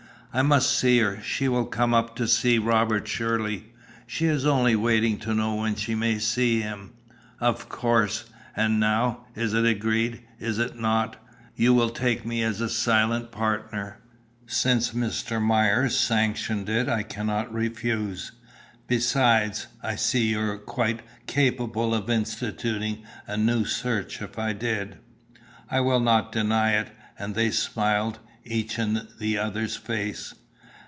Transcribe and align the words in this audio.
"I 0.33 0.43
must 0.43 0.71
see 0.71 0.99
her. 0.99 1.19
She 1.21 1.49
will 1.49 1.65
come 1.65 1.93
up 1.93 2.15
to 2.15 2.25
see 2.25 2.57
Robert, 2.57 3.05
surely!" 3.05 3.65
"She 4.07 4.27
is 4.27 4.45
only 4.45 4.77
waiting 4.77 5.17
to 5.19 5.33
know 5.33 5.55
when 5.55 5.75
she 5.75 5.93
may 5.93 6.19
see 6.19 6.61
him." 6.61 6.91
"Of 7.41 7.67
course. 7.67 8.23
And 8.55 8.79
now, 8.79 9.25
it 9.35 9.41
is 9.43 9.53
agreed, 9.53 10.21
is 10.39 10.57
it 10.57 10.79
not? 10.79 11.17
You 11.57 11.73
will 11.73 11.89
take 11.89 12.25
me 12.25 12.43
as 12.43 12.61
a 12.61 12.69
silent 12.69 13.31
partner?" 13.33 13.97
"Since 14.47 14.91
Mr. 14.91 15.41
Myers 15.41 15.97
sanctions 15.99 16.69
it 16.69 16.87
I 16.87 17.03
cannot 17.03 17.53
refuse. 17.53 18.31
Besides, 18.87 19.67
I 19.83 19.97
see 19.97 20.27
you 20.29 20.39
are 20.39 20.57
quite 20.57 21.01
capable 21.27 21.93
of 21.93 22.09
instituting 22.09 23.03
a 23.27 23.35
new 23.35 23.65
search, 23.65 24.21
if 24.21 24.39
I 24.39 24.53
did." 24.53 24.97
"I 25.69 25.81
will 25.81 25.99
not 25.99 26.31
deny 26.31 26.75
it." 26.75 26.87
And 27.19 27.35
they 27.35 27.51
smiled, 27.51 28.19
each 28.43 28.79
in 28.79 29.07
the 29.19 29.37
other's 29.37 29.75
face. 29.75 30.33